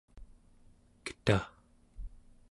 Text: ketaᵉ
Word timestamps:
ketaᵉ 1.05 1.39